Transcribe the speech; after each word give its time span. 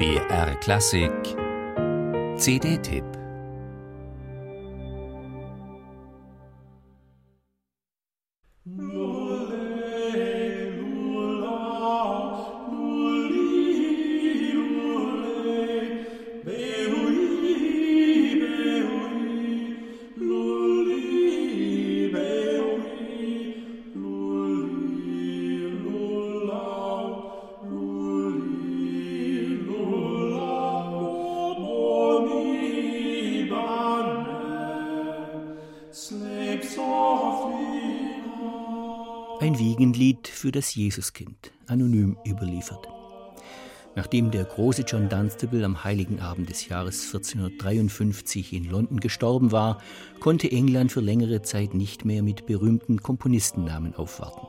BR 0.00 0.54
Klassik. 0.62 1.36
CD-Tipp 2.38 3.19
Ein 39.40 39.58
Wiegenlied 39.58 40.28
für 40.28 40.52
das 40.52 40.74
Jesuskind, 40.74 41.50
anonym 41.66 42.18
überliefert. 42.26 42.86
Nachdem 43.96 44.30
der 44.30 44.44
große 44.44 44.82
John 44.82 45.08
Dunstable 45.08 45.64
am 45.64 45.82
heiligen 45.82 46.20
Abend 46.20 46.50
des 46.50 46.68
Jahres 46.68 47.06
1453 47.06 48.52
in 48.52 48.64
London 48.64 49.00
gestorben 49.00 49.50
war, 49.50 49.80
konnte 50.20 50.52
England 50.52 50.92
für 50.92 51.00
längere 51.00 51.40
Zeit 51.40 51.72
nicht 51.72 52.04
mehr 52.04 52.22
mit 52.22 52.44
berühmten 52.44 53.02
Komponistennamen 53.02 53.94
aufwarten. 53.94 54.46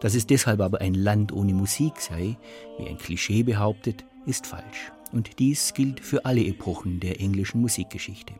Dass 0.00 0.14
es 0.14 0.26
deshalb 0.26 0.60
aber 0.60 0.82
ein 0.82 0.92
Land 0.92 1.32
ohne 1.32 1.54
Musik 1.54 1.98
sei, 1.98 2.36
wie 2.78 2.88
ein 2.88 2.98
Klischee 2.98 3.44
behauptet, 3.44 4.04
ist 4.26 4.46
falsch. 4.46 4.92
Und 5.12 5.38
dies 5.38 5.72
gilt 5.72 6.00
für 6.00 6.26
alle 6.26 6.44
Epochen 6.44 7.00
der 7.00 7.18
englischen 7.18 7.62
Musikgeschichte. 7.62 8.34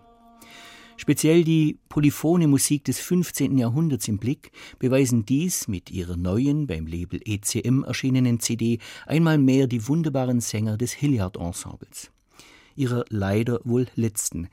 Speziell 1.02 1.42
die 1.42 1.80
polyphone 1.88 2.48
Musik 2.48 2.84
des 2.84 3.00
15. 3.00 3.58
Jahrhunderts 3.58 4.06
im 4.06 4.18
Blick 4.18 4.52
beweisen 4.78 5.26
dies 5.26 5.66
mit 5.66 5.90
ihrer 5.90 6.16
neuen, 6.16 6.68
beim 6.68 6.86
Label 6.86 7.20
ECM 7.24 7.82
erschienenen 7.82 8.38
CD 8.38 8.78
einmal 9.04 9.36
mehr 9.36 9.66
die 9.66 9.88
wunderbaren 9.88 10.40
Sänger 10.40 10.76
des 10.76 10.92
Hilliard 10.92 11.36
Ensembles. 11.38 12.12
Ihrer 12.76 13.04
leider 13.08 13.58
wohl 13.64 13.88
letzten, 13.96 14.46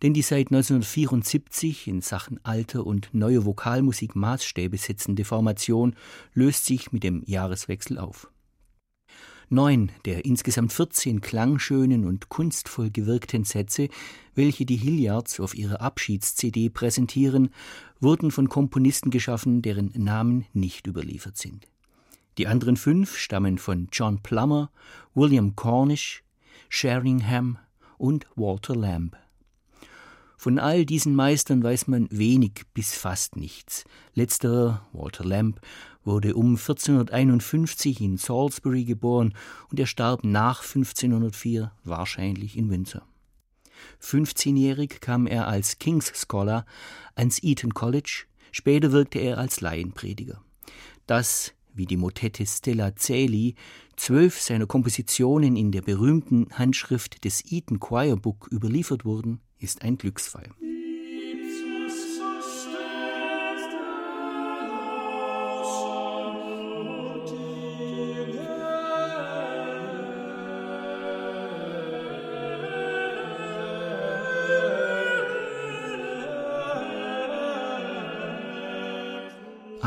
denn 0.00 0.14
die 0.14 0.22
seit 0.22 0.52
1974 0.52 1.88
in 1.88 2.02
Sachen 2.02 2.38
alter 2.44 2.86
und 2.86 3.08
neuer 3.12 3.44
Vokalmusik 3.44 4.14
Maßstäbe 4.14 4.78
setzende 4.78 5.24
Formation 5.24 5.96
löst 6.34 6.66
sich 6.66 6.92
mit 6.92 7.02
dem 7.02 7.24
Jahreswechsel 7.26 7.98
auf. 7.98 8.30
Neun 9.48 9.92
der 10.04 10.24
insgesamt 10.24 10.72
14 10.72 11.20
klangschönen 11.20 12.04
und 12.04 12.28
kunstvoll 12.28 12.90
gewirkten 12.90 13.44
Sätze, 13.44 13.88
welche 14.34 14.66
die 14.66 14.76
Hilliards 14.76 15.38
auf 15.38 15.54
ihrer 15.54 15.80
Abschieds-CD 15.80 16.68
präsentieren, 16.68 17.50
wurden 18.00 18.32
von 18.32 18.48
Komponisten 18.48 19.10
geschaffen, 19.10 19.62
deren 19.62 19.92
Namen 19.94 20.46
nicht 20.52 20.88
überliefert 20.88 21.36
sind. 21.36 21.68
Die 22.38 22.48
anderen 22.48 22.76
fünf 22.76 23.16
stammen 23.16 23.58
von 23.58 23.88
John 23.92 24.20
Plummer, 24.22 24.70
William 25.14 25.54
Cornish, 25.54 26.24
Sheringham 26.68 27.58
und 27.98 28.26
Walter 28.34 28.74
Lamb. 28.74 29.16
Von 30.36 30.58
all 30.58 30.84
diesen 30.84 31.14
Meistern 31.14 31.62
weiß 31.62 31.88
man 31.88 32.08
wenig 32.10 32.62
bis 32.74 32.94
fast 32.94 33.36
nichts. 33.36 33.84
Letzterer, 34.14 34.86
Walter 34.92 35.24
Lamb, 35.24 35.60
wurde 36.04 36.34
um 36.34 36.56
1451 36.56 38.00
in 38.00 38.18
Salisbury 38.18 38.84
geboren 38.84 39.34
und 39.70 39.80
er 39.80 39.86
starb 39.86 40.24
nach 40.24 40.62
1504 40.62 41.72
wahrscheinlich 41.84 42.56
in 42.56 42.70
Windsor. 42.70 43.02
15-jährig 44.02 45.00
kam 45.00 45.26
er 45.26 45.48
als 45.48 45.78
King's 45.78 46.12
Scholar 46.14 46.64
ans 47.14 47.42
Eton 47.42 47.74
College, 47.74 48.24
später 48.52 48.92
wirkte 48.92 49.18
er 49.18 49.38
als 49.38 49.60
Laienprediger. 49.60 50.42
Das, 51.06 51.52
wie 51.74 51.86
die 51.86 51.96
Motette 51.96 52.46
Stella 52.46 52.90
Caeli, 52.90 53.54
zwölf 53.96 54.40
seiner 54.40 54.66
Kompositionen 54.66 55.56
in 55.56 55.72
der 55.72 55.82
berühmten 55.82 56.48
Handschrift 56.52 57.24
des 57.24 57.42
Eton 57.50 57.80
Choir 57.80 58.16
Book 58.16 58.48
überliefert 58.50 59.04
wurden, 59.04 59.40
ist 59.58 59.82
ein 59.82 59.98
Glücksfall. 59.98 60.50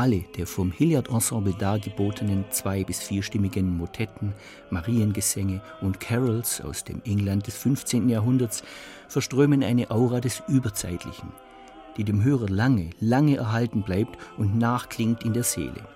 Alle 0.00 0.24
der 0.38 0.46
vom 0.46 0.72
Hilliard 0.72 1.10
Ensemble 1.10 1.52
dargebotenen 1.52 2.46
zwei- 2.48 2.84
bis 2.84 3.02
vierstimmigen 3.02 3.76
Motetten, 3.76 4.32
Mariengesänge 4.70 5.60
und 5.82 6.00
Carols 6.00 6.62
aus 6.62 6.84
dem 6.84 7.02
England 7.04 7.46
des 7.46 7.58
15. 7.58 8.08
Jahrhunderts 8.08 8.62
verströmen 9.08 9.62
eine 9.62 9.90
Aura 9.90 10.20
des 10.20 10.42
Überzeitlichen, 10.48 11.28
die 11.98 12.04
dem 12.04 12.24
Hörer 12.24 12.48
lange, 12.48 12.88
lange 12.98 13.36
erhalten 13.36 13.82
bleibt 13.82 14.16
und 14.38 14.56
nachklingt 14.56 15.22
in 15.22 15.34
der 15.34 15.44
Seele. 15.44 15.86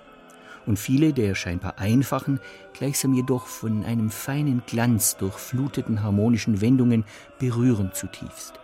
Und 0.67 0.79
viele 0.79 1.15
der 1.15 1.35
scheinbar 1.35 1.79
einfachen, 1.79 2.41
gleichsam 2.75 3.15
jedoch 3.15 3.47
von 3.47 3.87
einem 3.87 4.11
feinen 4.11 4.63
Glanz 4.67 5.17
durchfluteten 5.17 6.03
harmonischen 6.03 6.61
Wendungen 6.61 7.05
berühren 7.39 7.93
zutiefst. 7.95 8.61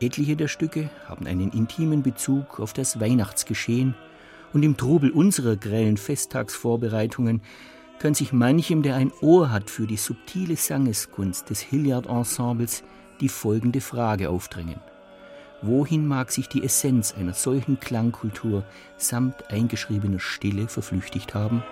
Etliche 0.00 0.34
der 0.34 0.48
Stücke 0.48 0.88
haben 1.06 1.26
einen 1.26 1.50
intimen 1.50 2.02
Bezug 2.02 2.58
auf 2.58 2.72
das 2.72 3.00
Weihnachtsgeschehen 3.00 3.94
und 4.52 4.62
im 4.62 4.76
Trubel 4.76 5.10
unserer 5.10 5.56
grellen 5.56 5.96
Festtagsvorbereitungen 5.96 7.42
kann 7.98 8.14
sich 8.14 8.32
manchem, 8.32 8.82
der 8.82 8.96
ein 8.96 9.12
Ohr 9.20 9.50
hat 9.50 9.70
für 9.70 9.86
die 9.86 9.96
subtile 9.96 10.56
Sangeskunst 10.56 11.50
des 11.50 11.60
Hilliard-Ensembles, 11.60 12.82
die 13.20 13.28
folgende 13.28 13.80
Frage 13.80 14.28
aufdrängen. 14.28 14.80
Wohin 15.62 16.08
mag 16.08 16.32
sich 16.32 16.48
die 16.48 16.64
Essenz 16.64 17.14
einer 17.16 17.34
solchen 17.34 17.78
Klangkultur 17.78 18.64
samt 18.96 19.50
eingeschriebener 19.50 20.18
Stille 20.18 20.66
verflüchtigt 20.66 21.34
haben? 21.34 21.62